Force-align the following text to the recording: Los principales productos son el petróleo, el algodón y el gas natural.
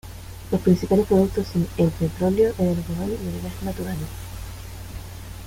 Los 0.51 0.61
principales 0.61 1.05
productos 1.05 1.45
son 1.45 1.67
el 1.77 1.91
petróleo, 1.91 2.55
el 2.57 2.69
algodón 2.69 3.11
y 3.23 3.35
el 3.35 3.41
gas 3.43 3.61
natural. 3.61 3.97